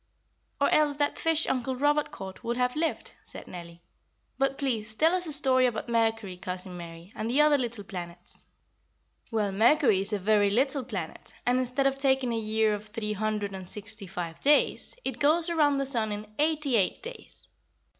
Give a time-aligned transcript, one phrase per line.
[0.59, 3.83] "Or else that fish Uncle Robert caught would have lived," said Nellie.
[4.39, 8.43] "But please tell us a story about Mercury, Cousin Mary, and the other little planets."
[9.29, 13.13] "Well, Mercury is a very little planet, and instead of taking a year of three
[13.13, 17.47] hundred and sixty five days, it goes around the sun in eighty eight days.